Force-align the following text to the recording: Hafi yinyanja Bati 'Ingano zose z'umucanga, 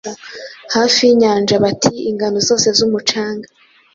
Hafi 0.75 0.99
yinyanja 1.07 1.55
Bati 1.63 1.91
'Ingano 2.09 2.37
zose 2.47 2.67
z'umucanga, 2.77 3.47